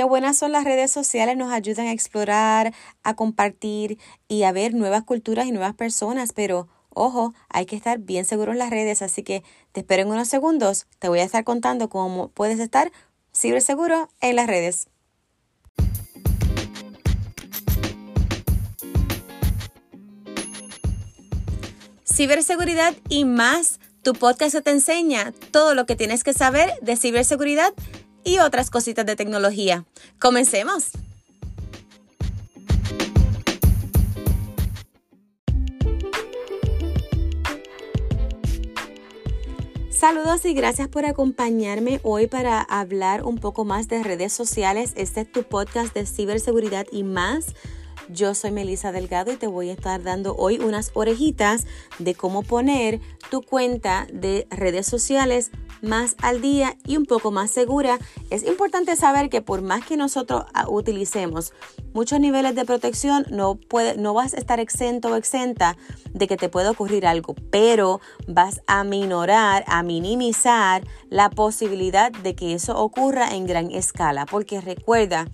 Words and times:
Qué 0.00 0.04
buenas 0.04 0.38
son 0.38 0.52
las 0.52 0.64
redes 0.64 0.90
sociales, 0.90 1.36
nos 1.36 1.52
ayudan 1.52 1.86
a 1.86 1.92
explorar, 1.92 2.72
a 3.02 3.16
compartir 3.16 3.98
y 4.28 4.44
a 4.44 4.50
ver 4.50 4.72
nuevas 4.72 5.02
culturas 5.04 5.44
y 5.44 5.52
nuevas 5.52 5.74
personas, 5.74 6.32
pero 6.32 6.68
ojo, 6.88 7.34
hay 7.50 7.66
que 7.66 7.76
estar 7.76 7.98
bien 7.98 8.24
seguro 8.24 8.52
en 8.52 8.56
las 8.56 8.70
redes, 8.70 9.02
así 9.02 9.22
que 9.22 9.44
te 9.72 9.80
espero 9.80 10.04
en 10.04 10.08
unos 10.08 10.26
segundos, 10.26 10.86
te 11.00 11.10
voy 11.10 11.18
a 11.18 11.24
estar 11.24 11.44
contando 11.44 11.90
cómo 11.90 12.28
puedes 12.30 12.60
estar 12.60 12.90
ciberseguro 13.36 14.08
en 14.22 14.36
las 14.36 14.46
redes. 14.46 14.88
Ciberseguridad 22.10 22.94
y 23.10 23.26
más, 23.26 23.80
tu 24.02 24.14
podcast 24.14 24.56
te 24.64 24.70
enseña 24.70 25.34
todo 25.50 25.74
lo 25.74 25.84
que 25.84 25.94
tienes 25.94 26.24
que 26.24 26.32
saber 26.32 26.72
de 26.80 26.96
ciberseguridad 26.96 27.74
y 28.24 28.38
otras 28.38 28.70
cositas 28.70 29.06
de 29.06 29.16
tecnología. 29.16 29.84
Comencemos. 30.18 30.90
Saludos 40.00 40.46
y 40.46 40.54
gracias 40.54 40.88
por 40.88 41.04
acompañarme 41.04 42.00
hoy 42.04 42.26
para 42.26 42.62
hablar 42.62 43.22
un 43.22 43.36
poco 43.36 43.66
más 43.66 43.86
de 43.86 44.02
redes 44.02 44.32
sociales. 44.32 44.94
Este 44.96 45.20
es 45.20 45.30
tu 45.30 45.42
podcast 45.42 45.92
de 45.92 46.06
ciberseguridad 46.06 46.86
y 46.90 47.04
más. 47.04 47.54
Yo 48.08 48.34
soy 48.34 48.50
Melissa 48.50 48.92
Delgado 48.92 49.30
y 49.30 49.36
te 49.36 49.46
voy 49.46 49.68
a 49.68 49.74
estar 49.74 50.02
dando 50.02 50.34
hoy 50.36 50.58
unas 50.58 50.90
orejitas 50.94 51.66
de 51.98 52.14
cómo 52.14 52.42
poner 52.42 52.98
tu 53.30 53.42
cuenta 53.42 54.06
de 54.10 54.46
redes 54.50 54.86
sociales 54.86 55.50
más 55.82 56.16
al 56.22 56.40
día 56.40 56.76
y 56.86 56.96
un 56.96 57.06
poco 57.06 57.30
más 57.30 57.50
segura. 57.50 57.98
Es 58.30 58.44
importante 58.44 58.96
saber 58.96 59.30
que 59.30 59.42
por 59.42 59.62
más 59.62 59.84
que 59.84 59.96
nosotros 59.96 60.44
ah, 60.54 60.66
utilicemos 60.68 61.52
muchos 61.92 62.20
niveles 62.20 62.54
de 62.54 62.64
protección, 62.64 63.26
no, 63.30 63.56
puede, 63.56 63.96
no 63.96 64.14
vas 64.14 64.34
a 64.34 64.38
estar 64.38 64.60
exento 64.60 65.08
o 65.08 65.16
exenta 65.16 65.76
de 66.12 66.26
que 66.26 66.36
te 66.36 66.48
pueda 66.48 66.70
ocurrir 66.70 67.06
algo, 67.06 67.34
pero 67.50 68.00
vas 68.26 68.60
a 68.66 68.84
minorar, 68.84 69.64
a 69.66 69.82
minimizar 69.82 70.84
la 71.08 71.30
posibilidad 71.30 72.12
de 72.12 72.34
que 72.34 72.54
eso 72.54 72.78
ocurra 72.78 73.34
en 73.34 73.46
gran 73.46 73.70
escala. 73.70 74.26
Porque 74.26 74.60
recuerda, 74.60 75.26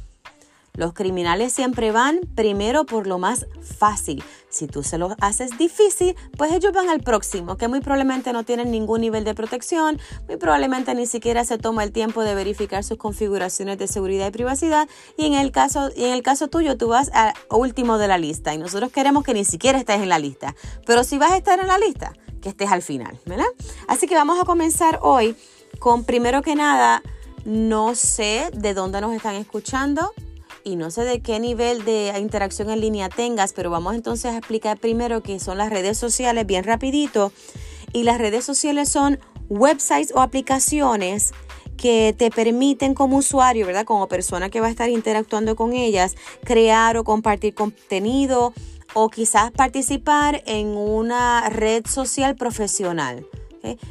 los 0.76 0.92
criminales 0.92 1.52
siempre 1.52 1.90
van 1.90 2.20
primero 2.34 2.84
por 2.84 3.06
lo 3.06 3.18
más 3.18 3.46
fácil. 3.60 4.22
Si 4.48 4.66
tú 4.66 4.82
se 4.82 4.98
lo 4.98 5.16
haces 5.20 5.58
difícil, 5.58 6.14
pues 6.36 6.52
ellos 6.52 6.72
van 6.72 6.88
al 6.88 7.00
próximo, 7.00 7.56
que 7.56 7.68
muy 7.68 7.80
probablemente 7.80 8.32
no 8.32 8.44
tienen 8.44 8.70
ningún 8.70 9.00
nivel 9.00 9.24
de 9.24 9.34
protección, 9.34 9.98
muy 10.28 10.36
probablemente 10.36 10.94
ni 10.94 11.06
siquiera 11.06 11.44
se 11.44 11.58
toma 11.58 11.82
el 11.82 11.92
tiempo 11.92 12.22
de 12.22 12.34
verificar 12.34 12.84
sus 12.84 12.98
configuraciones 12.98 13.78
de 13.78 13.88
seguridad 13.88 14.28
y 14.28 14.30
privacidad. 14.30 14.88
Y 15.16 15.26
en 15.26 15.34
el 15.34 15.50
caso, 15.50 15.90
y 15.94 16.04
en 16.04 16.12
el 16.12 16.22
caso 16.22 16.48
tuyo, 16.48 16.76
tú 16.76 16.88
vas 16.88 17.10
al 17.12 17.34
último 17.50 17.98
de 17.98 18.08
la 18.08 18.18
lista. 18.18 18.54
Y 18.54 18.58
nosotros 18.58 18.92
queremos 18.92 19.24
que 19.24 19.34
ni 19.34 19.44
siquiera 19.44 19.78
estés 19.78 20.00
en 20.00 20.08
la 20.08 20.18
lista. 20.18 20.54
Pero 20.86 21.04
si 21.04 21.18
vas 21.18 21.32
a 21.32 21.36
estar 21.36 21.58
en 21.58 21.66
la 21.66 21.78
lista, 21.78 22.12
que 22.40 22.50
estés 22.50 22.70
al 22.70 22.82
final, 22.82 23.18
¿verdad? 23.26 23.46
Así 23.88 24.06
que 24.06 24.14
vamos 24.14 24.38
a 24.40 24.44
comenzar 24.44 25.00
hoy 25.02 25.36
con 25.78 26.04
primero 26.04 26.42
que 26.42 26.54
nada, 26.54 27.02
no 27.44 27.94
sé 27.94 28.50
de 28.52 28.74
dónde 28.74 29.00
nos 29.00 29.14
están 29.14 29.34
escuchando 29.34 30.12
y 30.66 30.74
no 30.74 30.90
sé 30.90 31.04
de 31.04 31.20
qué 31.20 31.38
nivel 31.38 31.84
de 31.84 32.12
interacción 32.18 32.70
en 32.70 32.80
línea 32.80 33.08
tengas, 33.08 33.52
pero 33.52 33.70
vamos 33.70 33.94
entonces 33.94 34.32
a 34.32 34.36
explicar 34.36 34.78
primero 34.78 35.22
qué 35.22 35.38
son 35.38 35.58
las 35.58 35.70
redes 35.70 35.96
sociales 35.96 36.44
bien 36.44 36.64
rapidito. 36.64 37.32
Y 37.92 38.02
las 38.02 38.18
redes 38.18 38.44
sociales 38.44 38.88
son 38.88 39.20
websites 39.48 40.12
o 40.12 40.20
aplicaciones 40.20 41.30
que 41.76 42.16
te 42.18 42.32
permiten 42.32 42.94
como 42.94 43.18
usuario, 43.18 43.64
¿verdad? 43.64 43.84
Como 43.84 44.08
persona 44.08 44.50
que 44.50 44.60
va 44.60 44.66
a 44.66 44.70
estar 44.70 44.88
interactuando 44.88 45.54
con 45.54 45.72
ellas, 45.72 46.16
crear 46.42 46.96
o 46.96 47.04
compartir 47.04 47.54
contenido 47.54 48.52
o 48.92 49.08
quizás 49.08 49.52
participar 49.52 50.42
en 50.46 50.66
una 50.76 51.48
red 51.48 51.86
social 51.86 52.34
profesional. 52.34 53.24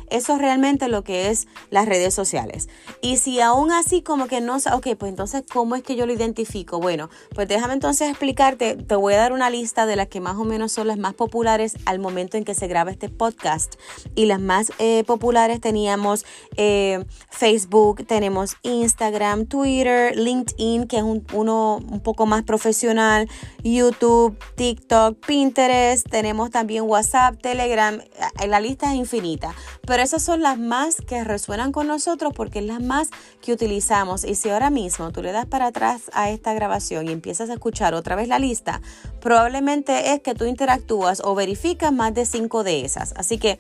Eso 0.09 0.35
es 0.35 0.39
realmente 0.39 0.87
lo 0.87 1.03
que 1.03 1.29
es 1.29 1.47
las 1.69 1.85
redes 1.85 2.13
sociales. 2.13 2.69
Y 3.01 3.17
si 3.17 3.41
aún 3.41 3.71
así 3.71 4.01
como 4.01 4.27
que 4.27 4.41
no, 4.41 4.55
ok, 4.55 4.95
pues 4.97 5.09
entonces, 5.09 5.43
¿cómo 5.51 5.75
es 5.75 5.83
que 5.83 5.95
yo 5.95 6.05
lo 6.05 6.13
identifico? 6.13 6.79
Bueno, 6.79 7.09
pues 7.33 7.47
déjame 7.47 7.73
entonces 7.73 8.09
explicarte, 8.09 8.75
te 8.75 8.95
voy 8.95 9.13
a 9.13 9.17
dar 9.17 9.33
una 9.33 9.49
lista 9.49 9.85
de 9.85 9.95
las 9.95 10.07
que 10.07 10.21
más 10.21 10.37
o 10.37 10.45
menos 10.45 10.71
son 10.71 10.87
las 10.87 10.97
más 10.97 11.13
populares 11.13 11.77
al 11.85 11.99
momento 11.99 12.37
en 12.37 12.43
que 12.43 12.53
se 12.53 12.67
graba 12.67 12.91
este 12.91 13.09
podcast. 13.09 13.75
Y 14.15 14.25
las 14.25 14.39
más 14.39 14.71
eh, 14.79 15.03
populares 15.05 15.59
teníamos 15.59 16.25
eh, 16.57 17.05
Facebook, 17.29 18.05
tenemos 18.05 18.55
Instagram, 18.63 19.45
Twitter, 19.45 20.15
LinkedIn, 20.17 20.87
que 20.87 20.97
es 20.97 21.03
uno 21.03 21.77
un 21.77 21.99
poco 21.99 22.25
más 22.25 22.43
profesional, 22.43 23.27
YouTube, 23.63 24.37
TikTok, 24.55 25.17
Pinterest, 25.25 26.07
tenemos 26.09 26.49
también 26.49 26.83
WhatsApp, 26.83 27.41
Telegram, 27.41 27.99
eh, 28.41 28.47
la 28.47 28.59
lista 28.59 28.91
es 28.91 28.95
infinita. 28.95 29.53
Pero 29.85 30.03
esas 30.03 30.23
son 30.23 30.41
las 30.41 30.57
más 30.57 30.97
que 30.97 31.23
resuenan 31.23 31.71
con 31.71 31.87
nosotros 31.87 32.33
porque 32.35 32.59
es 32.59 32.65
las 32.65 32.81
más 32.81 33.09
que 33.41 33.53
utilizamos. 33.53 34.23
Y 34.23 34.35
si 34.35 34.49
ahora 34.49 34.69
mismo 34.69 35.11
tú 35.11 35.21
le 35.21 35.31
das 35.31 35.45
para 35.45 35.67
atrás 35.67 36.03
a 36.13 36.29
esta 36.29 36.53
grabación 36.53 37.07
y 37.07 37.11
empiezas 37.11 37.49
a 37.49 37.53
escuchar 37.53 37.93
otra 37.93 38.15
vez 38.15 38.27
la 38.27 38.39
lista, 38.39 38.81
probablemente 39.21 40.13
es 40.13 40.21
que 40.21 40.35
tú 40.35 40.45
interactúas 40.45 41.21
o 41.23 41.35
verificas 41.35 41.91
más 41.93 42.13
de 42.13 42.25
cinco 42.25 42.63
de 42.63 42.85
esas. 42.85 43.13
Así 43.17 43.37
que 43.37 43.59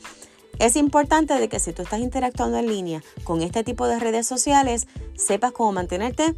es 0.59 0.75
importante 0.75 1.33
de 1.33 1.49
que 1.49 1.59
si 1.59 1.73
tú 1.73 1.81
estás 1.81 1.99
interactuando 1.99 2.57
en 2.57 2.67
línea 2.67 3.03
con 3.23 3.41
este 3.41 3.63
tipo 3.63 3.87
de 3.87 3.99
redes 3.99 4.25
sociales, 4.25 4.87
sepas 5.15 5.51
cómo 5.51 5.73
mantenerte 5.73 6.35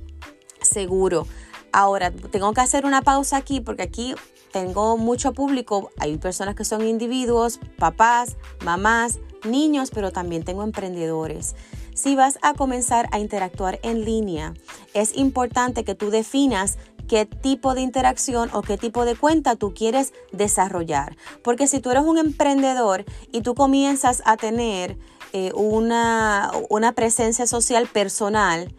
seguro. 0.62 1.28
Ahora, 1.72 2.12
tengo 2.12 2.54
que 2.54 2.62
hacer 2.62 2.86
una 2.86 3.02
pausa 3.02 3.38
aquí 3.38 3.62
porque 3.62 3.84
aquí 3.84 4.16
tengo 4.52 4.98
mucho 4.98 5.34
público. 5.34 5.92
Hay 6.00 6.18
personas 6.18 6.56
que 6.56 6.66
son 6.66 6.88
individuos, 6.88 7.60
papás, 7.78 8.38
mamás, 8.64 9.20
niños, 9.44 9.92
pero 9.94 10.12
también 10.12 10.44
tengo 10.44 10.64
emprendedores. 10.64 11.56
Si 11.94 12.16
vas 12.16 12.38
a 12.42 12.54
comenzar 12.54 13.10
a 13.12 13.20
interactuar 13.20 13.80
en 13.84 14.06
línea, 14.06 14.54
es 14.94 15.16
importante 15.18 15.84
que 15.84 15.96
tú 15.96 16.10
definas 16.12 16.78
qué 17.08 17.26
tipo 17.26 17.74
de 17.74 17.82
interacción 17.82 18.50
o 18.54 18.62
qué 18.62 18.78
tipo 18.78 19.06
de 19.06 19.16
cuenta 19.16 19.56
tú 19.56 19.74
quieres 19.74 20.14
desarrollar. 20.32 21.18
Porque 21.44 21.68
si 21.68 21.80
tú 21.80 21.90
eres 21.92 22.04
un 22.04 22.18
emprendedor 22.18 23.06
y 23.32 23.42
tú 23.42 23.56
comienzas 23.56 24.22
a 24.26 24.38
tener 24.38 24.98
eh, 25.34 25.52
una, 25.56 26.52
una 26.70 26.92
presencia 26.92 27.48
social 27.48 27.88
personal, 27.88 28.74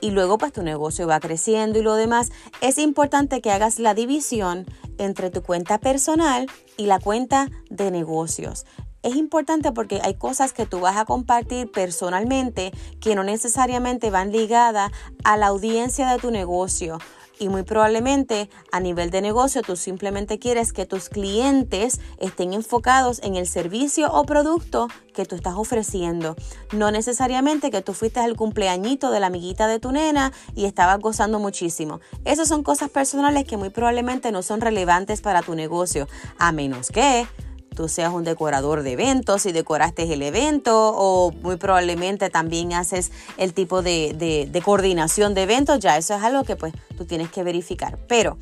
y 0.00 0.10
luego 0.10 0.36
pues 0.36 0.52
tu 0.52 0.62
negocio 0.62 1.06
va 1.06 1.20
creciendo 1.20 1.78
y 1.78 1.82
lo 1.82 1.94
demás, 1.94 2.32
es 2.60 2.78
importante 2.78 3.40
que 3.40 3.52
hagas 3.52 3.78
la 3.78 3.94
división 3.94 4.66
entre 4.98 5.30
tu 5.30 5.42
cuenta 5.42 5.78
personal 5.78 6.46
y 6.76 6.86
la 6.86 6.98
cuenta 6.98 7.50
de 7.70 7.92
negocios 7.92 8.66
es 9.02 9.16
importante 9.16 9.72
porque 9.72 10.00
hay 10.02 10.14
cosas 10.14 10.52
que 10.52 10.66
tú 10.66 10.80
vas 10.80 10.96
a 10.96 11.04
compartir 11.04 11.70
personalmente 11.70 12.72
que 13.00 13.14
no 13.14 13.24
necesariamente 13.24 14.10
van 14.10 14.32
ligadas 14.32 14.92
a 15.24 15.36
la 15.36 15.48
audiencia 15.48 16.08
de 16.10 16.18
tu 16.18 16.30
negocio. 16.30 16.98
Y 17.38 17.48
muy 17.48 17.64
probablemente 17.64 18.48
a 18.70 18.78
nivel 18.78 19.10
de 19.10 19.20
negocio 19.20 19.62
tú 19.62 19.74
simplemente 19.74 20.38
quieres 20.38 20.72
que 20.72 20.86
tus 20.86 21.08
clientes 21.08 21.98
estén 22.18 22.52
enfocados 22.52 23.20
en 23.24 23.34
el 23.34 23.48
servicio 23.48 24.12
o 24.12 24.24
producto 24.24 24.86
que 25.12 25.24
tú 25.24 25.34
estás 25.34 25.54
ofreciendo. 25.56 26.36
No 26.72 26.92
necesariamente 26.92 27.72
que 27.72 27.82
tú 27.82 27.94
fuiste 27.94 28.20
al 28.20 28.36
cumpleañito 28.36 29.10
de 29.10 29.18
la 29.18 29.26
amiguita 29.26 29.66
de 29.66 29.80
tu 29.80 29.90
nena 29.90 30.32
y 30.54 30.66
estabas 30.66 31.00
gozando 31.00 31.40
muchísimo. 31.40 32.00
Esas 32.24 32.46
son 32.46 32.62
cosas 32.62 32.90
personales 32.90 33.44
que 33.44 33.56
muy 33.56 33.70
probablemente 33.70 34.30
no 34.30 34.42
son 34.42 34.60
relevantes 34.60 35.20
para 35.20 35.42
tu 35.42 35.56
negocio, 35.56 36.06
a 36.38 36.52
menos 36.52 36.90
que 36.90 37.26
tú 37.74 37.88
seas 37.88 38.12
un 38.12 38.24
decorador 38.24 38.82
de 38.82 38.92
eventos 38.92 39.46
y 39.46 39.52
decoraste 39.52 40.12
el 40.12 40.22
evento 40.22 40.92
o 40.94 41.32
muy 41.32 41.56
probablemente 41.56 42.30
también 42.30 42.72
haces 42.72 43.12
el 43.36 43.54
tipo 43.54 43.82
de, 43.82 44.14
de, 44.50 44.62
coordinación 44.62 45.34
de 45.34 45.42
eventos, 45.42 45.80
ya 45.80 45.96
eso 45.96 46.14
es 46.14 46.22
algo 46.22 46.44
que 46.44 46.56
pues 46.56 46.72
tú 46.96 47.04
tienes 47.04 47.30
que 47.30 47.42
verificar. 47.42 47.98
Pero 48.08 48.38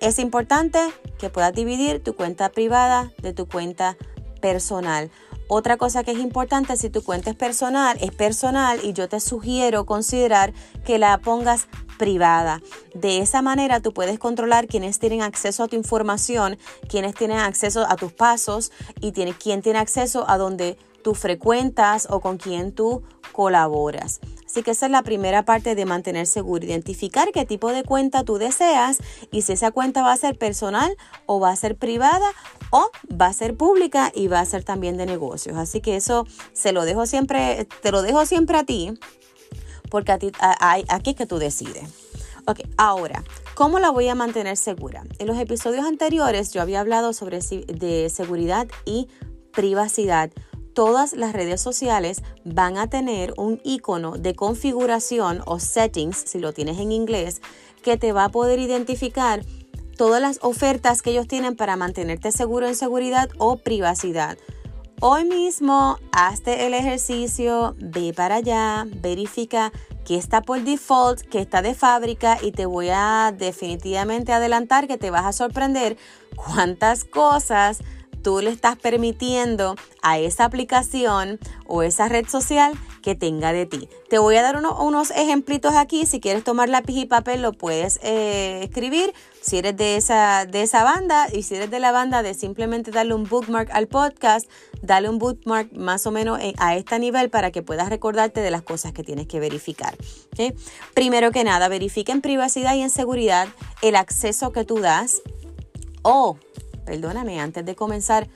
es 0.00 0.18
importante 0.18 0.78
que 1.18 1.30
puedas 1.30 1.52
dividir 1.54 2.02
tu 2.02 2.14
cuenta 2.14 2.50
privada 2.50 3.10
de 3.22 3.32
tu 3.32 3.46
cuenta 3.46 3.96
personal. 4.40 5.10
Otra 5.46 5.76
cosa 5.76 6.04
que 6.04 6.12
es 6.12 6.18
importante, 6.18 6.76
si 6.76 6.88
tu 6.88 7.02
cuenta 7.02 7.30
es 7.30 7.36
personal, 7.36 7.98
es 8.00 8.12
personal 8.12 8.80
y 8.82 8.94
yo 8.94 9.08
te 9.08 9.20
sugiero 9.20 9.84
considerar 9.84 10.54
que 10.84 10.98
la 10.98 11.18
pongas 11.18 11.68
privada. 11.98 12.60
De 12.94 13.18
esa 13.18 13.42
manera 13.42 13.80
tú 13.80 13.92
puedes 13.92 14.18
controlar 14.18 14.66
quiénes 14.66 14.98
tienen 14.98 15.22
acceso 15.22 15.64
a 15.64 15.68
tu 15.68 15.76
información, 15.76 16.58
quiénes 16.88 17.14
tienen 17.14 17.38
acceso 17.38 17.86
a 17.88 17.96
tus 17.96 18.12
pasos 18.12 18.72
y 19.00 19.12
tiene, 19.12 19.34
quién 19.34 19.62
tiene 19.62 19.78
acceso 19.78 20.28
a 20.28 20.38
donde 20.38 20.76
tú 21.02 21.14
frecuentas 21.14 22.08
o 22.10 22.20
con 22.20 22.38
quién 22.38 22.72
tú 22.72 23.02
colaboras. 23.32 24.20
Así 24.46 24.62
que 24.62 24.70
esa 24.70 24.86
es 24.86 24.92
la 24.92 25.02
primera 25.02 25.44
parte 25.44 25.74
de 25.74 25.84
mantener 25.84 26.28
seguro, 26.28 26.64
identificar 26.64 27.32
qué 27.32 27.44
tipo 27.44 27.72
de 27.72 27.82
cuenta 27.82 28.22
tú 28.22 28.38
deseas 28.38 28.98
y 29.32 29.42
si 29.42 29.52
esa 29.54 29.72
cuenta 29.72 30.02
va 30.02 30.12
a 30.12 30.16
ser 30.16 30.38
personal 30.38 30.96
o 31.26 31.40
va 31.40 31.50
a 31.50 31.56
ser 31.56 31.76
privada 31.76 32.26
o 32.70 32.88
va 33.20 33.26
a 33.26 33.32
ser 33.32 33.56
pública 33.56 34.12
y 34.14 34.28
va 34.28 34.38
a 34.38 34.44
ser 34.44 34.62
también 34.62 34.96
de 34.96 35.06
negocios. 35.06 35.56
Así 35.56 35.80
que 35.80 35.96
eso 35.96 36.26
se 36.52 36.72
lo 36.72 36.84
dejo 36.84 37.04
siempre, 37.04 37.66
te 37.82 37.90
lo 37.90 38.02
dejo 38.02 38.26
siempre 38.26 38.56
a 38.56 38.64
ti 38.64 38.94
porque 39.94 40.10
a 40.10 40.18
ti, 40.18 40.32
aquí 40.40 41.10
es 41.10 41.16
que 41.16 41.24
tú 41.24 41.38
decides. 41.38 41.84
Ok, 42.48 42.62
ahora, 42.76 43.22
¿cómo 43.54 43.78
la 43.78 43.90
voy 43.90 44.08
a 44.08 44.16
mantener 44.16 44.56
segura? 44.56 45.04
En 45.20 45.28
los 45.28 45.38
episodios 45.38 45.86
anteriores 45.86 46.52
yo 46.52 46.60
había 46.62 46.80
hablado 46.80 47.12
sobre 47.12 47.38
de 47.38 48.10
seguridad 48.10 48.66
y 48.84 49.06
privacidad. 49.52 50.32
Todas 50.74 51.12
las 51.12 51.32
redes 51.32 51.60
sociales 51.60 52.22
van 52.44 52.76
a 52.76 52.90
tener 52.90 53.34
un 53.36 53.60
icono 53.62 54.16
de 54.18 54.34
configuración 54.34 55.42
o 55.46 55.60
settings, 55.60 56.24
si 56.26 56.40
lo 56.40 56.52
tienes 56.52 56.80
en 56.80 56.90
inglés, 56.90 57.40
que 57.84 57.96
te 57.96 58.10
va 58.10 58.24
a 58.24 58.30
poder 58.30 58.58
identificar 58.58 59.44
todas 59.96 60.20
las 60.20 60.40
ofertas 60.42 61.02
que 61.02 61.10
ellos 61.10 61.28
tienen 61.28 61.54
para 61.54 61.76
mantenerte 61.76 62.32
seguro 62.32 62.66
en 62.66 62.74
seguridad 62.74 63.30
o 63.38 63.58
privacidad. 63.58 64.38
Hoy 65.06 65.24
mismo 65.26 65.98
hazte 66.12 66.64
el 66.64 66.72
ejercicio, 66.72 67.76
ve 67.78 68.14
para 68.16 68.36
allá, 68.36 68.86
verifica 69.02 69.70
que 70.06 70.16
está 70.16 70.40
por 70.40 70.62
default, 70.62 71.20
que 71.20 71.40
está 71.40 71.60
de 71.60 71.74
fábrica 71.74 72.38
y 72.40 72.52
te 72.52 72.64
voy 72.64 72.88
a 72.90 73.30
definitivamente 73.36 74.32
adelantar 74.32 74.86
que 74.86 74.96
te 74.96 75.10
vas 75.10 75.26
a 75.26 75.34
sorprender 75.34 75.98
cuántas 76.36 77.04
cosas 77.04 77.80
tú 78.22 78.40
le 78.40 78.48
estás 78.48 78.76
permitiendo 78.76 79.76
a 80.00 80.18
esa 80.18 80.46
aplicación 80.46 81.38
o 81.66 81.82
esa 81.82 82.08
red 82.08 82.26
social 82.26 82.72
que 83.02 83.14
tenga 83.14 83.52
de 83.52 83.66
ti. 83.66 83.90
Te 84.08 84.16
voy 84.16 84.36
a 84.36 84.42
dar 84.42 84.56
unos 84.56 85.10
ejemplitos 85.10 85.74
aquí. 85.74 86.06
Si 86.06 86.18
quieres 86.18 86.42
tomar 86.44 86.70
lápiz 86.70 86.96
y 86.96 87.04
papel, 87.04 87.42
lo 87.42 87.52
puedes 87.52 88.00
eh, 88.02 88.62
escribir. 88.62 89.12
Si 89.44 89.58
eres 89.58 89.76
de 89.76 89.96
esa, 89.96 90.46
de 90.46 90.62
esa 90.62 90.84
banda 90.84 91.28
y 91.30 91.42
si 91.42 91.56
eres 91.56 91.70
de 91.70 91.78
la 91.78 91.92
banda 91.92 92.22
de 92.22 92.32
simplemente 92.32 92.90
darle 92.90 93.12
un 93.12 93.24
bookmark 93.24 93.68
al 93.72 93.88
podcast, 93.88 94.48
dale 94.80 95.10
un 95.10 95.18
bookmark 95.18 95.70
más 95.74 96.06
o 96.06 96.10
menos 96.10 96.38
a 96.56 96.76
este 96.76 96.98
nivel 96.98 97.28
para 97.28 97.50
que 97.50 97.60
puedas 97.60 97.90
recordarte 97.90 98.40
de 98.40 98.50
las 98.50 98.62
cosas 98.62 98.92
que 98.92 99.04
tienes 99.04 99.26
que 99.26 99.40
verificar. 99.40 99.98
Primero 100.94 101.30
que 101.30 101.44
nada, 101.44 101.68
verifica 101.68 102.10
en 102.12 102.22
privacidad 102.22 102.74
y 102.74 102.80
en 102.80 102.88
seguridad 102.88 103.48
el 103.82 103.96
acceso 103.96 104.50
que 104.50 104.64
tú 104.64 104.78
das 104.78 105.20
o 106.00 106.38
perdóname, 106.86 107.38
antes 107.38 107.66
de 107.66 107.74
comenzar, 107.74 108.28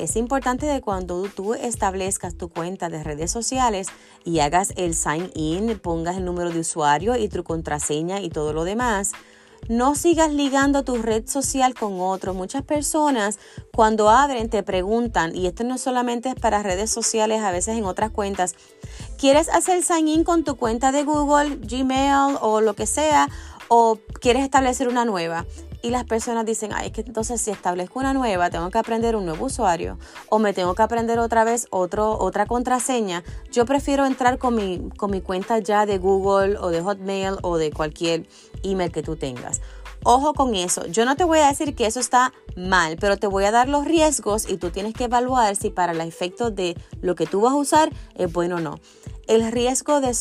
es 0.00 0.16
importante 0.16 0.66
de 0.66 0.80
cuando 0.80 1.22
tú 1.28 1.54
establezcas 1.54 2.36
tu 2.36 2.48
cuenta 2.48 2.88
de 2.88 3.04
redes 3.04 3.30
sociales 3.30 3.86
y 4.24 4.40
hagas 4.40 4.72
el 4.76 4.96
sign 4.96 5.30
in, 5.34 5.78
pongas 5.78 6.16
el 6.16 6.24
número 6.24 6.50
de 6.50 6.58
usuario 6.58 7.16
y 7.16 7.28
tu 7.28 7.44
contraseña 7.44 8.20
y 8.20 8.30
todo 8.30 8.52
lo 8.52 8.64
demás, 8.64 9.12
no 9.68 9.94
sigas 9.94 10.32
ligando 10.32 10.82
tu 10.84 10.96
red 10.96 11.26
social 11.26 11.74
con 11.74 12.00
otros. 12.00 12.34
Muchas 12.36 12.62
personas 12.62 13.38
cuando 13.72 14.10
abren 14.10 14.48
te 14.48 14.62
preguntan, 14.62 15.34
y 15.34 15.46
esto 15.46 15.64
no 15.64 15.78
solamente 15.78 16.28
es 16.30 16.34
para 16.34 16.62
redes 16.62 16.90
sociales, 16.90 17.42
a 17.42 17.50
veces 17.50 17.76
en 17.76 17.84
otras 17.84 18.10
cuentas, 18.10 18.54
¿quieres 19.18 19.48
hacer 19.48 19.82
sign 19.82 20.08
in 20.08 20.24
con 20.24 20.44
tu 20.44 20.56
cuenta 20.56 20.92
de 20.92 21.04
Google, 21.04 21.56
Gmail 21.56 22.36
o 22.40 22.60
lo 22.60 22.74
que 22.74 22.86
sea? 22.86 23.28
¿O 23.68 23.98
quieres 24.20 24.44
establecer 24.44 24.88
una 24.88 25.04
nueva? 25.04 25.44
y 25.86 25.90
las 25.90 26.04
personas 26.04 26.44
dicen, 26.44 26.72
ay, 26.74 26.88
es 26.88 26.92
que 26.92 27.02
entonces 27.02 27.40
si 27.40 27.52
establezco 27.52 28.00
una 28.00 28.12
nueva, 28.12 28.50
tengo 28.50 28.70
que 28.70 28.78
aprender 28.78 29.14
un 29.14 29.24
nuevo 29.24 29.46
usuario 29.46 29.98
o 30.28 30.40
me 30.40 30.52
tengo 30.52 30.74
que 30.74 30.82
aprender 30.82 31.20
otra 31.20 31.44
vez 31.44 31.68
otro, 31.70 32.18
otra 32.18 32.46
contraseña. 32.46 33.22
Yo 33.52 33.66
prefiero 33.66 34.04
entrar 34.04 34.38
con 34.38 34.56
mi, 34.56 34.90
con 34.96 35.12
mi 35.12 35.20
cuenta 35.20 35.60
ya 35.60 35.86
de 35.86 35.98
Google 35.98 36.56
o 36.58 36.70
de 36.70 36.82
Hotmail 36.82 37.36
o 37.42 37.56
de 37.56 37.70
cualquier 37.70 38.26
email 38.70 38.92
que 38.92 39.02
tú 39.02 39.16
tengas. 39.16 39.60
Ojo 40.04 40.34
con 40.34 40.54
eso. 40.54 40.86
Yo 40.86 41.04
no 41.04 41.16
te 41.16 41.24
voy 41.24 41.40
a 41.40 41.48
decir 41.48 41.74
que 41.74 41.86
eso 41.86 41.98
está 41.98 42.32
mal, 42.54 42.96
pero 43.00 43.16
te 43.16 43.26
voy 43.26 43.44
a 43.44 43.50
dar 43.50 43.68
los 43.68 43.84
riesgos 43.84 44.48
y 44.48 44.56
tú 44.56 44.70
tienes 44.70 44.94
que 44.94 45.04
evaluar 45.04 45.56
si 45.56 45.70
para 45.70 45.92
el 45.92 46.00
efecto 46.00 46.50
de 46.50 46.76
lo 47.00 47.14
que 47.16 47.26
tú 47.26 47.40
vas 47.40 47.52
a 47.52 47.56
usar 47.56 47.90
es 48.14 48.32
bueno 48.32 48.56
o 48.56 48.60
no. 48.60 48.78
El 49.26 49.50
riesgo 49.50 50.00
de 50.00 50.14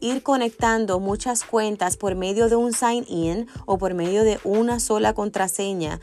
ir 0.00 0.22
conectando 0.22 0.98
muchas 0.98 1.44
cuentas 1.44 1.98
por 1.98 2.14
medio 2.14 2.48
de 2.48 2.56
un 2.56 2.72
sign-in 2.72 3.46
o 3.66 3.76
por 3.76 3.92
medio 3.92 4.24
de 4.24 4.40
una 4.44 4.80
sola 4.80 5.12
contraseña 5.12 6.00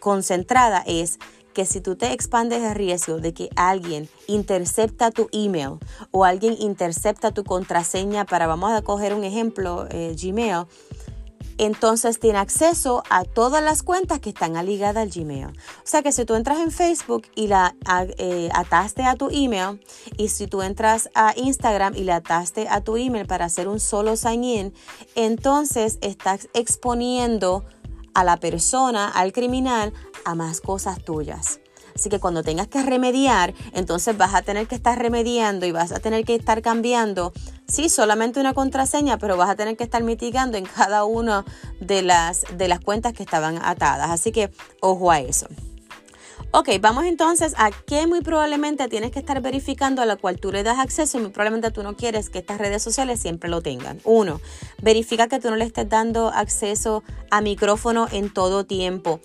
concentrada 0.00 0.82
es 0.86 1.18
que 1.58 1.66
si 1.66 1.80
tú 1.80 1.96
te 1.96 2.12
expandes 2.12 2.62
el 2.62 2.76
riesgo 2.76 3.18
de 3.18 3.34
que 3.34 3.50
alguien 3.56 4.08
intercepta 4.28 5.10
tu 5.10 5.28
email 5.32 5.80
o 6.12 6.24
alguien 6.24 6.54
intercepta 6.56 7.32
tu 7.32 7.42
contraseña 7.42 8.24
para, 8.26 8.46
vamos 8.46 8.70
a 8.70 8.82
coger 8.82 9.12
un 9.12 9.24
ejemplo, 9.24 9.88
eh, 9.90 10.14
Gmail, 10.16 10.66
entonces 11.58 12.20
tiene 12.20 12.38
acceso 12.38 13.02
a 13.10 13.24
todas 13.24 13.60
las 13.60 13.82
cuentas 13.82 14.20
que 14.20 14.28
están 14.28 14.54
ligadas 14.64 15.02
al 15.02 15.10
Gmail. 15.10 15.46
O 15.46 15.52
sea 15.82 16.02
que 16.02 16.12
si 16.12 16.24
tú 16.24 16.36
entras 16.36 16.60
en 16.60 16.70
Facebook 16.70 17.26
y 17.34 17.48
la 17.48 17.74
eh, 18.18 18.50
ataste 18.54 19.02
a 19.02 19.16
tu 19.16 19.28
email, 19.28 19.80
y 20.16 20.28
si 20.28 20.46
tú 20.46 20.62
entras 20.62 21.10
a 21.16 21.34
Instagram 21.36 21.96
y 21.96 22.04
le 22.04 22.12
ataste 22.12 22.68
a 22.68 22.82
tu 22.82 22.96
email 22.96 23.26
para 23.26 23.46
hacer 23.46 23.66
un 23.66 23.80
solo 23.80 24.14
sign 24.14 24.44
in, 24.44 24.74
entonces 25.16 25.98
estás 26.02 26.48
exponiendo 26.54 27.64
a 28.18 28.24
la 28.24 28.36
persona, 28.36 29.08
al 29.08 29.32
criminal, 29.32 29.92
a 30.28 30.34
más 30.34 30.60
cosas 30.60 31.02
tuyas. 31.02 31.60
Así 31.94 32.10
que 32.10 32.20
cuando 32.20 32.42
tengas 32.42 32.68
que 32.68 32.82
remediar, 32.82 33.54
entonces 33.72 34.16
vas 34.16 34.34
a 34.34 34.42
tener 34.42 34.68
que 34.68 34.74
estar 34.74 34.98
remediando 34.98 35.66
y 35.66 35.72
vas 35.72 35.90
a 35.90 35.98
tener 35.98 36.24
que 36.24 36.34
estar 36.34 36.62
cambiando 36.62 37.32
sí, 37.66 37.88
solamente 37.88 38.38
una 38.38 38.54
contraseña, 38.54 39.18
pero 39.18 39.36
vas 39.36 39.50
a 39.50 39.56
tener 39.56 39.76
que 39.76 39.84
estar 39.84 40.04
mitigando 40.04 40.58
en 40.58 40.64
cada 40.64 41.04
una 41.04 41.44
de 41.80 42.02
las, 42.02 42.44
de 42.56 42.68
las 42.68 42.80
cuentas 42.80 43.14
que 43.14 43.22
estaban 43.22 43.58
atadas. 43.62 44.10
Así 44.10 44.30
que 44.30 44.50
ojo 44.80 45.10
a 45.10 45.20
eso. 45.20 45.48
Ok, 46.50 46.70
vamos 46.80 47.04
entonces 47.04 47.54
a 47.58 47.70
qué 47.70 48.06
muy 48.06 48.22
probablemente 48.22 48.88
tienes 48.88 49.10
que 49.10 49.18
estar 49.18 49.42
verificando 49.42 50.00
a 50.00 50.06
la 50.06 50.16
cual 50.16 50.40
tú 50.40 50.50
le 50.50 50.62
das 50.62 50.78
acceso 50.78 51.18
y 51.18 51.20
muy 51.20 51.30
probablemente 51.30 51.70
tú 51.70 51.82
no 51.82 51.94
quieres 51.94 52.30
que 52.30 52.38
estas 52.38 52.56
redes 52.56 52.82
sociales 52.82 53.20
siempre 53.20 53.50
lo 53.50 53.60
tengan. 53.60 54.00
Uno, 54.04 54.40
verifica 54.80 55.28
que 55.28 55.40
tú 55.40 55.50
no 55.50 55.56
le 55.56 55.66
estés 55.66 55.90
dando 55.90 56.28
acceso 56.28 57.02
a 57.30 57.42
micrófono 57.42 58.08
en 58.12 58.32
todo 58.32 58.64
tiempo 58.64 59.20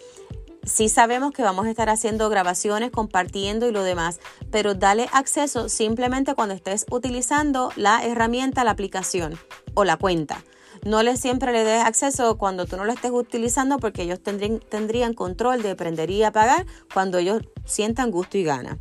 sí 0.65 0.89
sabemos 0.89 1.31
que 1.31 1.43
vamos 1.43 1.65
a 1.65 1.69
estar 1.69 1.89
haciendo 1.89 2.29
grabaciones, 2.29 2.91
compartiendo 2.91 3.67
y 3.67 3.71
lo 3.71 3.83
demás, 3.83 4.19
pero 4.51 4.75
dale 4.75 5.07
acceso 5.11 5.69
simplemente 5.69 6.35
cuando 6.35 6.55
estés 6.55 6.85
utilizando 6.89 7.71
la 7.75 8.03
herramienta, 8.05 8.63
la 8.63 8.71
aplicación 8.71 9.37
o 9.73 9.83
la 9.83 9.97
cuenta. 9.97 10.43
No 10.85 11.01
le 11.01 11.15
siempre 11.15 11.53
le 11.53 11.63
des 11.63 11.81
acceso 11.83 12.37
cuando 12.37 12.65
tú 12.65 12.75
no 12.75 12.83
lo 12.83 12.91
estés 12.91 13.11
utilizando 13.11 13.77
porque 13.77 14.03
ellos 14.03 14.19
tendrían, 14.21 15.13
control 15.13 15.61
de 15.61 15.75
prender 15.75 16.09
y 16.09 16.23
apagar 16.23 16.65
cuando 16.93 17.19
ellos 17.19 17.41
sientan 17.65 18.11
gusto 18.11 18.37
y 18.37 18.43
gana. 18.43 18.79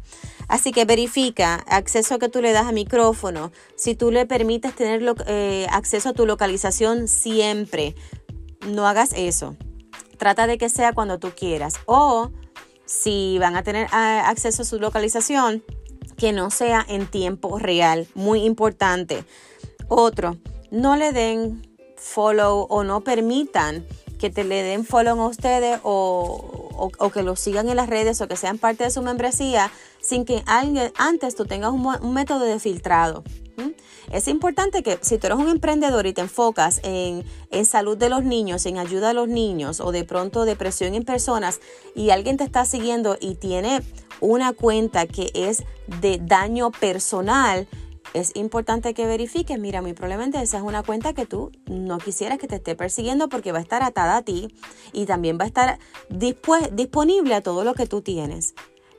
Así 0.49 0.73
que 0.73 0.85
verifica 0.85 1.55
acceso 1.69 2.19
que 2.19 2.29
tú 2.29 2.43
le 2.43 2.53
das 2.53 2.67
a 2.67 2.73
micrófono, 2.73 3.53
si 3.77 3.95
tú 3.95 4.11
le 4.11 4.27
permites 4.27 4.75
tener 4.75 5.15
eh, 5.27 5.67
acceso 5.71 6.09
a 6.09 6.13
tu 6.13 6.27
localización 6.27 7.07
siempre. 7.07 7.95
No 8.67 8.87
hagas 8.87 9.13
eso 9.15 9.57
trata 10.23 10.47
de 10.47 10.57
que 10.57 10.69
sea 10.69 10.93
cuando 10.93 11.19
tú 11.19 11.33
quieras. 11.37 11.75
O 11.87 12.31
si 12.87 13.39
van 13.41 13.57
a 13.57 13.65
tener 13.65 13.89
ah, 13.91 14.29
acceso 14.29 14.63
a 14.63 14.65
su 14.65 14.79
localización, 14.79 15.65
que 16.17 16.31
no 16.31 16.53
sea 16.53 16.87
en 16.89 17.09
tiempo 17.09 17.59
real. 17.59 18.07
Muy 18.15 18.45
importante. 18.45 19.25
Otro, 19.89 20.37
no 20.71 20.95
le 20.95 21.11
den 21.11 21.67
follow 21.97 22.69
o 22.71 22.85
no 22.85 23.01
permitan 23.01 23.85
que 24.21 24.31
te 24.31 24.45
le 24.45 24.63
den 24.63 24.85
follow 24.85 25.21
a 25.21 25.27
ustedes 25.27 25.81
o, 25.83 26.89
que 27.13 27.25
lo 27.25 27.35
sigan 27.35 27.69
en 27.69 27.75
las 27.75 27.89
redes 27.89 28.21
o 28.21 28.29
que 28.29 28.37
sean 28.37 28.59
parte 28.59 28.85
de 28.85 28.93
su 28.93 29.03
membresía 29.03 29.73
sin 30.01 30.25
que 30.25 30.45
alguien, 30.47 30.93
antes 30.99 31.35
tú 31.35 31.47
tengas 31.47 31.73
un 31.73 32.15
método 32.15 32.45
de 32.45 32.61
filtrado. 32.61 33.25
Es 34.11 34.29
importante 34.29 34.83
que 34.83 34.99
si 35.01 35.19
tú 35.19 35.27
eres 35.27 35.39
un 35.39 35.49
emprendedor 35.49 36.07
y 36.07 36.13
te 36.13 36.21
enfocas 36.21 36.81
en, 36.83 37.25
en, 37.51 37.65
salud 37.65 37.97
de 37.97 38.09
los 38.09 38.25
niños, 38.25 38.67
en 38.67 38.79
ayuda 38.79 39.11
a 39.11 39.13
los 39.13 39.29
niños 39.29 39.81
o 39.81 39.93
de 39.93 40.05
pronto 40.05 40.45
depresión 40.45 40.95
en 40.95 41.05
personas 41.05 41.61
y 41.95 42.11
alguien 42.11 42.37
te 42.37 42.45
está 42.45 42.65
siguiendo 42.65 43.17
y 43.21 43.37
tiene 43.37 43.83
una 44.21 44.53
cuenta 44.53 45.07
que 45.07 45.31
es 45.35 45.65
de 46.01 46.19
daño 46.19 46.71
personal, 46.71 47.69
es 48.15 48.33
importante 48.35 48.93
que 48.93 49.07
verifiques, 49.07 49.59
mira, 49.59 49.81
muy 49.81 49.95
probablemente 49.95 50.41
esa 50.43 50.59
es 50.59 50.63
una 50.63 50.83
cuenta 50.83 51.15
que 51.15 51.25
tú 51.25 51.51
no 51.67 51.99
quisieras 51.99 52.39
que 52.39 52.47
te 52.47 52.57
esté 52.57 52.75
persiguiendo 52.75 53.29
porque 53.29 53.53
va 53.53 53.59
a 53.59 53.63
estar 53.63 53.83
atada 53.83 54.19
a 54.19 54.23
ti 54.23 54.55
y 54.93 55.07
también 55.07 55.39
va 55.39 55.45
a 55.45 55.47
estar 55.47 55.79
disponible 56.11 57.35
a 57.35 57.41
todo 57.41 57.65
lo 57.65 57.75
que 57.75 57.87
tú 57.87 58.03
tienes. 58.03 58.55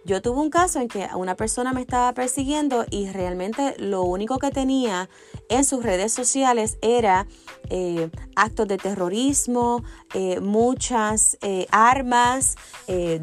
Yo 0.05 0.21
tuve 0.21 0.41
un 0.41 0.49
caso 0.49 0.79
en 0.79 0.89
que 0.89 1.07
una 1.15 1.35
persona 1.35 1.71
me 1.71 1.79
estaba 1.79 2.11
persiguiendo 2.13 2.85
y 2.89 3.09
realmente 3.09 3.75
lo 3.77 4.03
único 4.03 4.37
que 4.37 4.51
tenía 4.51 5.09
en 5.47 5.63
sus 5.63 5.81
redes 5.81 6.11
sociales 6.11 6.77
era 6.81 7.25
eh, 7.69 8.09
actos 8.35 8.67
de 8.67 8.77
terrorismo, 8.77 9.81
eh, 10.13 10.41
muchas 10.41 11.37
eh, 11.41 11.67
armas, 11.71 12.57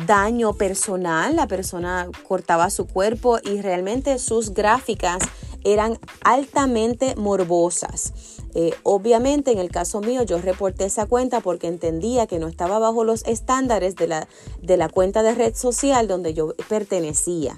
daño 0.06 0.54
personal. 0.54 1.36
La 1.36 1.46
persona 1.46 2.08
cortaba 2.26 2.70
su 2.70 2.86
cuerpo 2.86 3.38
y 3.44 3.60
realmente 3.60 4.18
sus 4.18 4.54
gráficas 4.54 5.18
eran 5.64 5.98
altamente 6.24 7.14
morbosas. 7.16 8.39
Eh, 8.54 8.74
obviamente 8.82 9.52
en 9.52 9.58
el 9.58 9.70
caso 9.70 10.00
mío 10.00 10.22
yo 10.22 10.38
reporté 10.38 10.86
esa 10.86 11.06
cuenta 11.06 11.40
porque 11.40 11.68
entendía 11.68 12.26
que 12.26 12.38
no 12.38 12.48
estaba 12.48 12.78
bajo 12.78 13.04
los 13.04 13.24
estándares 13.24 13.94
de 13.96 14.08
la, 14.08 14.28
de 14.62 14.76
la 14.76 14.88
cuenta 14.88 15.22
de 15.22 15.34
red 15.34 15.54
social 15.54 16.08
donde 16.08 16.34
yo 16.34 16.54
pertenecía. 16.68 17.56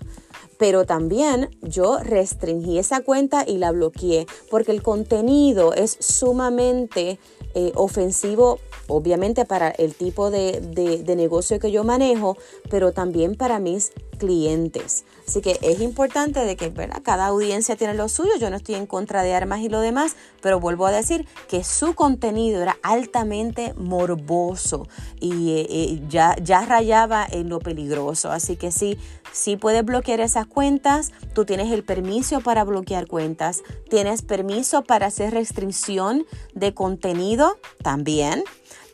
Pero 0.63 0.87
también 0.87 1.51
yo 1.61 1.99
restringí 1.99 2.79
esa 2.79 3.01
cuenta 3.01 3.45
y 3.45 3.59
la 3.59 3.73
bloqueé 3.73 4.29
porque 4.49 4.71
el 4.71 4.81
contenido 4.81 5.75
es 5.75 5.97
sumamente 5.99 7.19
eh, 7.57 7.73
ofensivo, 7.75 8.61
obviamente 8.87 9.45
para 9.45 9.71
el 9.71 9.97
tipo 9.97 10.31
de, 10.31 10.61
de 10.61 11.17
negocio 11.17 11.59
que 11.59 11.73
yo 11.73 11.83
manejo, 11.83 12.37
pero 12.71 12.93
también 12.93 13.35
para 13.35 13.59
mis 13.59 13.91
clientes. 14.23 15.05
Así 15.27 15.41
que 15.41 15.59
es 15.63 15.81
importante 15.81 16.45
de 16.45 16.55
que 16.55 16.69
¿verdad? 16.69 17.03
cada 17.03 17.27
audiencia 17.27 17.75
tiene 17.75 17.95
lo 17.95 18.09
suyo. 18.09 18.31
Yo 18.39 18.51
no 18.51 18.57
estoy 18.57 18.77
en 18.77 18.87
contra 18.87 19.25
de 19.25 19.35
armas 19.35 19.61
y 19.63 19.69
lo 19.69 19.81
demás, 19.81 20.15
pero 20.41 20.61
vuelvo 20.61 20.87
a 20.87 20.93
decir 20.93 21.27
que 21.49 21.65
su 21.65 21.95
contenido 21.95 22.63
era 22.63 22.79
altamente 22.85 23.75
morboso 23.75 24.87
y 25.19 25.51
eh, 25.51 25.67
eh, 25.69 26.03
ya, 26.09 26.37
ya 26.41 26.65
rayaba 26.65 27.27
en 27.29 27.49
lo 27.49 27.59
peligroso. 27.59 28.31
Así 28.31 28.55
que 28.55 28.71
sí, 28.71 28.97
sí 29.33 29.57
puedes 29.57 29.85
bloquear 29.85 30.21
esas 30.21 30.47
cuentas. 30.47 31.13
Tú 31.35 31.45
tienes 31.45 31.73
el 31.73 31.85
permiso 31.85 32.41
para 32.41 32.65
bloquear 32.65 33.07
cuentas. 33.07 33.63
Tienes 33.89 34.23
permiso 34.23 34.85
para 34.85 35.07
hacer 35.07 35.33
restricción 35.33 36.27
de 36.55 36.75
contenido 36.75 37.59
también. 37.83 38.45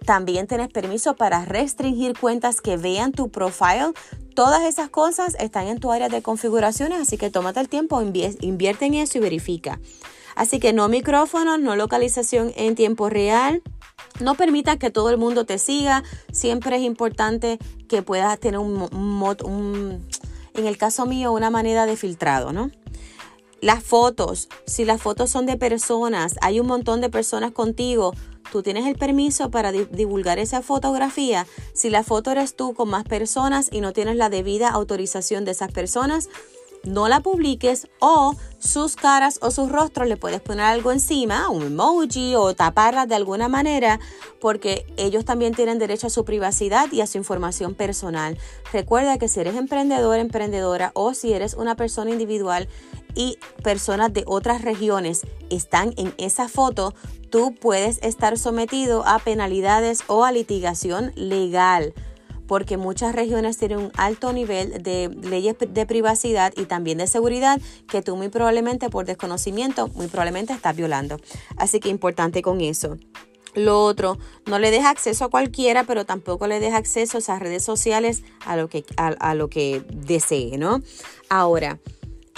También 0.04 0.47
tienes 0.47 0.68
permiso 0.68 1.16
para 1.16 1.45
restringir 1.45 2.18
cuentas 2.18 2.61
que 2.61 2.76
vean 2.76 3.12
tu 3.12 3.28
profile. 3.28 3.92
Todas 4.35 4.62
esas 4.62 4.88
cosas 4.88 5.37
están 5.38 5.66
en 5.66 5.80
tu 5.80 5.90
área 5.90 6.09
de 6.09 6.23
configuraciones, 6.23 7.00
así 7.00 7.18
que 7.18 7.30
tómate 7.30 7.61
el 7.61 7.68
tiempo, 7.68 8.00
invierte 8.00 8.87
en 8.87 8.95
eso 8.95 9.18
y 9.18 9.21
verifica. 9.21 9.80
Así 10.38 10.61
que 10.61 10.73
no 10.73 10.88
micrófono, 10.88 11.59
no 11.59 11.75
localización 11.75 12.52
en 12.57 12.76
tiempo 12.76 13.09
real. 13.11 13.61
No 14.21 14.37
permita 14.37 14.78
que 14.78 14.90
todo 14.90 15.11
el 15.11 15.18
mundo 15.18 15.45
te 15.45 15.59
siga. 15.59 16.04
Siempre 16.30 16.76
es 16.76 16.83
importante 16.83 17.59
que 17.88 18.02
puedas 18.02 18.38
tener 18.38 18.61
un, 18.61 18.88
un 18.92 20.09
en 20.59 20.67
el 20.67 20.77
caso 20.77 21.07
mío, 21.07 21.33
una 21.33 21.50
manera 21.50 21.87
de 21.87 21.97
filtrado, 21.97 22.53
¿no? 22.53 22.71
Las 23.61 23.83
fotos, 23.83 24.49
si 24.67 24.85
las 24.85 25.00
fotos 25.00 25.31
son 25.31 25.47
de 25.47 25.57
personas, 25.57 26.37
hay 26.43 26.61
un 26.61 26.67
montón 26.67 27.00
de 27.00 27.11
personas 27.11 27.53
contigo, 27.53 28.15
tú 28.53 28.62
tienes 28.62 28.87
el 28.87 28.97
permiso 28.97 29.50
para 29.50 29.73
divulgar 29.73 30.38
esa 30.38 30.62
fotografía. 30.62 31.47
Si 31.75 31.91
la 31.91 32.05
foto 32.05 32.31
eres 32.31 32.55
tú 32.55 32.75
con 32.75 32.88
más 32.88 33.05
personas 33.05 33.69
y 33.73 33.81
no 33.81 33.93
tienes 33.93 34.17
la 34.17 34.31
debida 34.31 34.69
autorización 34.69 35.45
de 35.45 35.53
esas 35.53 35.73
personas, 35.73 36.29
no 36.85 37.08
la 37.08 37.20
publiques 37.20 37.88
o 38.00 38.35
sus 38.58 38.97
caras 38.97 39.38
o 39.42 39.50
sus 39.50 39.70
rostros 39.70 40.08
le 40.08 40.16
puedes 40.16 40.40
poner 40.40 40.64
algo 40.64 40.92
encima, 40.92 41.49
un 41.49 41.62
emoji 41.62 42.35
o 42.35 42.54
taparlas 42.54 43.08
de 43.08 43.14
alguna 43.14 43.49
manera 43.49 44.00
porque 44.40 44.87
ellos 44.97 45.25
también 45.25 45.54
tienen 45.54 45.78
derecho 45.78 46.06
a 46.08 46.11
su 46.11 46.25
privacidad 46.25 46.90
y 46.92 47.00
a 47.00 47.06
su 47.06 47.18
información 47.18 47.75
personal. 47.75 48.38
Recuerda 48.73 49.18
que 49.18 49.28
si 49.28 49.40
eres 49.40 49.56
emprendedor, 49.56 50.18
emprendedora 50.18 50.90
o 50.94 51.14
si 51.14 51.32
eres 51.32 51.54
una 51.54 51.76
persona 51.76 52.11
individual 52.11 52.68
y 53.14 53.38
personas 53.62 54.12
de 54.12 54.25
otras 54.26 54.62
regiones 54.62 55.23
están 55.50 55.92
en 55.97 56.14
esa 56.18 56.49
foto, 56.49 56.94
tú 57.30 57.54
puedes 57.54 57.99
estar 58.02 58.38
sometido 58.38 59.06
a 59.06 59.18
penalidades 59.18 60.02
o 60.06 60.25
a 60.25 60.32
litigación 60.32 61.12
legal 61.16 61.94
porque 62.49 62.76
muchas 62.76 63.14
regiones 63.14 63.59
tienen 63.59 63.78
un 63.78 63.93
alto 63.97 64.33
nivel 64.33 64.83
de 64.83 65.09
leyes 65.23 65.55
de 65.61 65.87
privacidad 65.87 66.52
y 66.57 66.64
también 66.64 66.99
de 66.99 67.07
seguridad 67.07 67.61
que 67.88 68.02
tú 68.02 68.17
muy 68.17 68.31
probablemente 68.31 68.90
por 68.90 69.07
desconocimiento, 69.07 69.87
muy 69.88 70.09
probablemente 70.09 70.52
estás 70.52 70.75
violando. 70.75 71.21
Así 71.57 71.78
que 71.78 71.90
importante 71.90 72.43
con 72.43 72.61
eso. 72.61 72.97
Lo 73.55 73.85
otro, 73.85 74.19
no 74.47 74.59
le 74.59 74.71
deja 74.71 74.90
acceso 74.90 75.25
a 75.25 75.31
cualquiera, 75.31 75.85
pero 75.85 76.05
tampoco 76.05 76.47
le 76.47 76.61
deja 76.61 76.76
acceso 76.76 77.19
a 77.19 77.21
esas 77.21 77.40
redes 77.40 77.64
sociales 77.64 78.23
a 78.45 78.57
lo 78.57 78.69
que, 78.69 78.85
a 78.97 79.35
lo 79.35 79.49
que 79.49 79.83
desee, 79.93 80.59
¿no? 80.59 80.83
Ahora, 81.28 81.78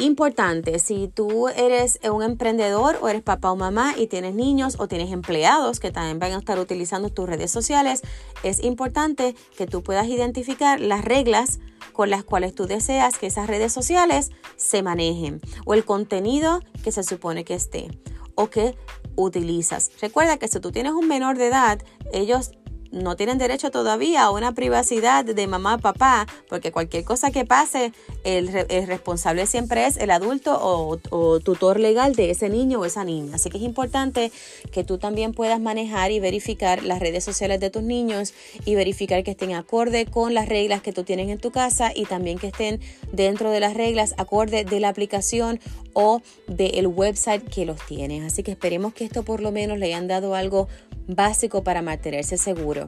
Importante, 0.00 0.78
si 0.78 1.09
tú 1.09 1.49
eres 1.49 2.00
un 2.11 2.23
emprendedor 2.23 2.99
o 3.02 3.09
eres 3.11 3.21
papá 3.21 3.52
o 3.52 3.57
mamá 3.57 3.95
y 3.99 4.07
tienes 4.07 4.35
niños 4.35 4.76
o 4.78 4.88
tienes 4.88 5.12
empleados 5.12 5.78
que 5.78 5.90
también 5.90 6.19
van 6.19 6.33
a 6.33 6.38
estar 6.38 6.59
utilizando 6.59 7.11
tus 7.11 7.28
redes 7.28 7.50
sociales, 7.50 8.00
es 8.42 8.64
importante 8.64 9.37
que 9.59 9.66
tú 9.66 9.83
puedas 9.83 10.07
identificar 10.07 10.80
las 10.80 11.04
reglas 11.04 11.61
con 11.92 12.09
las 12.09 12.25
cuales 12.25 12.54
tú 12.54 12.66
deseas 12.66 13.19
que 13.19 13.26
esas 13.26 13.47
redes 13.47 13.75
sociales 13.75 14.30
se 14.57 14.83
manejen 14.83 15.42
o 15.66 15.75
el 15.75 15.85
contenido 15.85 16.61
que 16.83 16.92
se 16.92 17.02
supone 17.02 17.45
que 17.45 17.54
esté 17.54 17.90
o 18.37 18.49
que 18.49 18.76
utilizas. 19.16 19.90
Recuerda 20.00 20.38
que 20.38 20.49
si 20.49 20.61
tú 20.61 20.73
tienes 20.73 20.92
un 20.92 21.09
menor 21.09 21.37
de 21.37 21.49
edad, 21.49 21.78
ellos 22.11 22.52
no 22.92 23.16
tienen 23.16 23.38
derecho 23.38 23.70
todavía 23.70 24.25
a 24.25 24.30
una 24.30 24.52
privacidad 24.52 25.25
de 25.25 25.47
mamá, 25.47 25.78
papá, 25.78 26.26
porque 26.49 26.73
cualquier 26.73 27.04
cosa 27.04 27.30
que 27.30 27.44
pase, 27.44 27.92
el, 28.25 28.49
responsable 28.87 29.47
siempre 29.47 29.87
es 29.87 29.97
el 29.97 30.11
adulto 30.11 30.59
o, 30.61 30.99
o, 31.11 31.40
tutor 31.40 31.78
legal 31.78 32.14
de 32.14 32.30
ese 32.30 32.49
niño 32.49 32.80
o 32.80 32.85
esa 32.85 33.04
niña. 33.04 33.37
Así 33.37 33.50
que 33.50 33.59
es 33.59 33.64
importante 33.64 34.32
que 34.73 34.85
tú 34.85 34.99
también 34.99 35.32
puedas 35.32 35.61
manejar 35.61 36.11
y 36.11 36.20
verificar 36.20 36.82
las 36.82 37.00
redes 37.00 37.25
sociales 37.25 37.61
de 37.61 37.70
tus 37.70 37.82
niños 37.82 38.35
y 38.64 38.75
verificar 38.75 39.23
que 39.23 39.32
estén 39.32 39.54
acorde 39.54 40.06
con 40.06 40.35
las 40.35 40.49
reglas 40.49 40.82
que 40.82 40.92
tú 40.92 41.04
tienes 41.04 41.28
en 41.28 41.38
tu 41.38 41.50
casa 41.50 41.92
y 41.94 42.04
también 42.04 42.38
que 42.38 42.49
estén 42.49 42.80
dentro 43.12 43.50
de 43.50 43.61
las 43.61 43.75
reglas 43.75 44.14
acorde 44.18 44.64
de 44.64 44.80
la 44.80 44.88
aplicación 44.88 45.61
o 45.92 46.23
del 46.47 46.87
website 46.87 47.49
que 47.49 47.64
los 47.64 47.85
tienes. 47.87 48.25
Así 48.25 48.42
que 48.42 48.52
esperemos 48.52 48.94
que 48.94 49.04
esto 49.04 49.23
por 49.23 49.40
lo 49.40 49.52
menos 49.52 49.78
le 49.78 49.87
hayan 49.87 50.09
dado 50.09 50.35
algo 50.35 50.68
básico 51.14 51.62
para 51.62 51.83
mantenerse 51.83 52.37
seguro. 52.37 52.87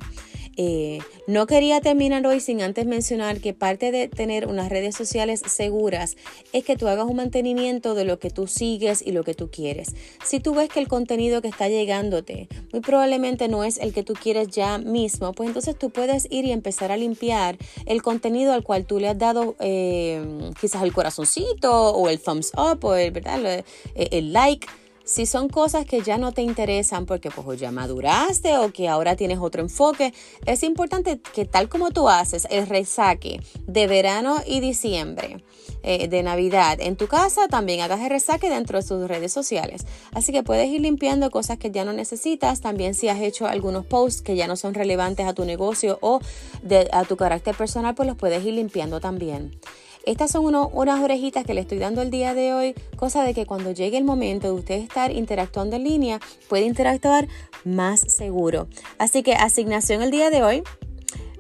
Eh, 0.57 0.99
no 1.27 1.47
quería 1.47 1.81
terminar 1.81 2.27
hoy 2.27 2.41
sin 2.41 2.61
antes 2.61 2.85
mencionar 2.85 3.41
que 3.41 3.55
parte 3.55 3.91
de 3.91 4.09
tener 4.09 4.47
unas 4.47 4.69
redes 4.69 4.95
sociales 4.95 5.43
seguras 5.47 6.17
es 6.53 6.65
que 6.65 6.77
tú 6.77 6.89
hagas 6.89 7.07
un 7.07 7.17
mantenimiento 7.17 7.95
de 7.95 8.05
lo 8.05 8.19
que 8.19 8.31
tú 8.31 8.47
sigues 8.47 9.03
y 9.05 9.13
lo 9.13 9.25
que 9.25 9.35
tú 9.35 9.51
quieres. 9.51 9.95
Si 10.25 10.41
tú 10.41 10.55
ves 10.55 10.69
que 10.69 10.81
el 10.81 10.89
contenido 10.89 11.41
que 11.41 11.49
está 11.49 11.69
llegándote 11.69 12.49
muy 12.73 12.81
probablemente 12.83 13.49
no 13.49 13.65
es 13.65 13.79
el 13.79 13.95
que 13.95 14.03
tú 14.03 14.13
quieres 14.15 14.49
ya 14.49 14.79
mismo, 14.79 15.33
pues 15.33 15.49
entonces 15.49 15.79
tú 15.79 15.91
puedes 15.91 16.27
ir 16.31 16.45
y 16.45 16.53
empezar 16.53 16.93
a 16.93 16.97
limpiar 16.97 17.57
el 17.87 18.03
contenido 18.03 18.53
al 18.53 18.63
cual 18.63 18.85
tú 18.85 18.99
le 18.99 19.09
has 19.09 19.19
dado 19.19 19.57
eh, 19.61 20.23
quizás 20.61 20.83
el 20.83 20.93
corazoncito 20.93 21.73
o 21.73 22.09
el 22.09 22.21
thumbs 22.21 22.53
up 22.57 22.85
o 22.85 22.95
el, 22.95 23.11
¿verdad? 23.11 23.65
el 23.95 24.33
like 24.33 24.67
si 25.13 25.27
son 25.27 25.51
cosas 25.51 25.85
que 25.85 26.01
ya 26.01 26.17
no 26.17 26.33
te 26.33 26.41
interesan 26.41 27.05
porque 27.05 27.31
pues 27.31 27.61
ya 27.61 27.71
maduraste 27.71 28.57
o 28.57 28.73
que 28.73 28.89
ahora 28.89 29.15
tienes 29.15 29.41
otro 29.41 29.61
enfoque, 29.61 30.15
es 30.47 30.63
importante 30.63 31.21
que 31.21 31.45
tal 31.45 31.69
como 31.69 31.91
tú 31.91 32.09
haces 32.09 32.47
el 32.51 32.67
resaque 32.67 33.43
de 33.67 33.87
verano 33.87 34.39
y 34.47 34.61
diciembre, 34.61 35.45
eh, 35.83 36.09
de 36.09 36.23
Navidad 36.23 36.79
en 36.81 36.97
tu 36.97 37.09
casa, 37.09 37.47
también 37.49 37.83
hagas 37.83 38.01
el 38.01 38.09
resaque 38.09 38.49
dentro 38.49 38.79
de 38.79 38.87
sus 38.87 39.07
redes 39.07 39.35
sociales. 39.35 39.85
Así 40.13 40.33
que 40.33 40.43
puedes 40.43 40.69
ir 40.69 40.81
limpiando 40.81 41.31
cosas 41.31 41.59
que 41.59 41.71
ya 41.71 41.85
no 41.85 41.93
necesitas, 41.93 42.63
también 42.63 42.95
si 42.95 43.09
has 43.09 43.21
hecho 43.21 43.47
algunos 43.47 43.85
posts 43.85 44.23
que 44.23 44.35
ya 44.35 44.47
no 44.47 44.57
son 44.57 44.73
relevantes 44.73 45.27
a 45.27 45.35
tu 45.35 45.45
negocio 45.45 45.99
o 46.01 46.21
a 46.91 47.05
tu 47.05 47.17
carácter 47.19 47.55
personal, 47.55 47.95
pues 47.95 48.07
los 48.07 48.17
puedes 48.17 48.43
ir 48.47 48.55
limpiando 48.55 48.99
también. 48.99 49.61
Estas 50.05 50.33
son 50.33 50.45
unas 50.45 51.01
orejitas 51.01 51.45
que 51.45 51.55
le 51.55 51.61
estoy 51.61 51.79
dando 51.79 52.03
el 52.03 52.11
día 52.11 52.35
de 52.35 52.53
hoy, 52.53 52.75
cosa 52.97 53.23
de 53.23 53.35
que 53.35 53.47
cuando 53.47 53.71
llegue 53.71 53.99
el 53.99 54.05
momento 54.05 54.49
de 54.49 54.55
usted 54.55 54.75
estar 54.75 55.13
interactuando 55.13 55.77
en 55.77 55.85
línea, 55.85 56.21
puede 56.49 56.65
interactuar 56.65 57.29
más 57.65 58.01
seguro. 58.01 58.67
Así 58.99 59.23
que 59.23 59.35
asignación 59.35 60.03
el 60.03 60.11
día 60.11 60.31
de 60.31 60.43
hoy. 60.43 60.63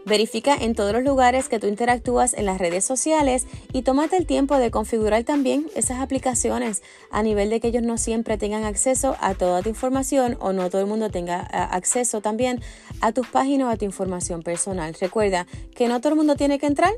Verifica 0.04 0.56
en 0.56 0.74
todos 0.74 0.92
los 0.92 1.04
lugares 1.04 1.48
que 1.48 1.60
tú 1.60 1.68
interactúas 1.68 2.34
en 2.34 2.44
las 2.44 2.58
redes 2.58 2.84
sociales 2.84 3.46
y 3.72 3.82
tómate 3.82 4.16
el 4.16 4.26
tiempo 4.26 4.58
de 4.58 4.72
configurar 4.72 5.22
también 5.22 5.68
esas 5.76 6.00
aplicaciones 6.00 6.82
a 7.12 7.22
nivel 7.22 7.50
de 7.50 7.60
que 7.60 7.68
ellos 7.68 7.84
no 7.84 7.96
siempre 7.98 8.36
tengan 8.36 8.64
acceso 8.64 9.16
a 9.20 9.34
toda 9.34 9.62
tu 9.62 9.68
información 9.68 10.36
o 10.40 10.52
no 10.52 10.70
todo 10.70 10.80
el 10.80 10.88
mundo 10.88 11.08
tenga 11.08 11.38
acceso 11.40 12.20
también 12.20 12.60
a 13.00 13.12
tus 13.12 13.28
páginas 13.28 13.68
o 13.68 13.70
a 13.70 13.76
tu 13.76 13.84
información 13.84 14.42
personal. 14.42 14.92
Recuerda 15.00 15.46
que 15.72 15.86
no 15.86 16.00
todo 16.00 16.14
el 16.14 16.16
mundo 16.16 16.34
tiene 16.34 16.58
que 16.58 16.66
entrar, 16.66 16.92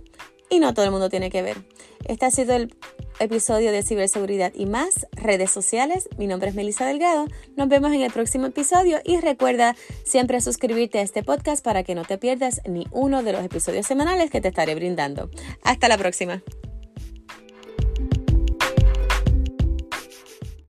y 0.51 0.61
no 0.61 0.75
todo 0.75 0.85
el 0.85 0.91
mundo 0.91 1.09
tiene 1.09 1.31
que 1.31 1.43
ver. 1.43 1.59
Este 2.05 2.27
ha 2.27 2.31
sido 2.31 2.55
el 2.55 2.75
episodio 3.19 3.73
de 3.73 3.83
ciberseguridad 3.83 4.53
y 4.55 4.67
más 4.67 5.07
redes 5.13 5.51
sociales. 5.51 6.09
Mi 6.19 6.27
nombre 6.27 6.51
es 6.51 6.55
Melissa 6.55 6.87
Delgado. 6.87 7.27
Nos 7.57 7.69
vemos 7.69 7.93
en 7.93 8.03
el 8.03 8.13
próximo 8.13 8.47
episodio 8.47 8.99
y 9.05 9.21
recuerda 9.21 9.77
siempre 10.05 10.41
suscribirte 10.41 10.99
a 10.99 11.03
este 11.03 11.23
podcast 11.23 11.65
para 11.65 11.83
que 11.83 11.95
no 11.95 12.05
te 12.05 12.19
pierdas 12.19 12.61
ni 12.69 12.87
uno 12.91 13.23
de 13.23 13.33
los 13.33 13.45
episodios 13.45 13.87
semanales 13.87 14.31
que 14.31 14.41
te 14.41 14.49
estaré 14.49 14.75
brindando. 14.75 15.31
Hasta 15.63 15.89
la 15.89 15.97
próxima. 15.97 16.43